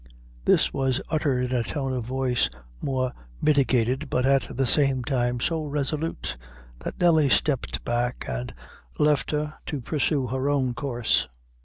This 0.45 0.73
was 0.73 0.99
uttered 1.11 1.51
in 1.51 1.55
a 1.55 1.61
tone 1.61 1.93
of 1.93 2.07
voice 2.07 2.49
more 2.81 3.13
mitigated, 3.39 4.09
but 4.09 4.25
at 4.25 4.57
the 4.57 4.65
same 4.65 5.03
time 5.03 5.39
so 5.39 5.63
resolute, 5.63 6.37
that 6.79 6.99
Nelly 6.99 7.29
stepped 7.29 7.85
back 7.85 8.25
and 8.27 8.51
left 8.97 9.29
her 9.29 9.53
to 9.67 9.79
pursue 9.79 10.25
her 10.25 10.49
own 10.49 10.73
course. 10.73 11.27